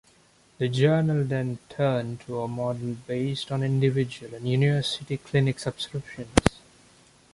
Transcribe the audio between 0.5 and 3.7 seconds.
The journal then turned to a model based on